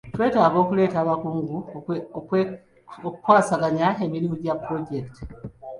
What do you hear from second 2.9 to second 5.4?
okukwasaganya emirimu gya pulojekiti.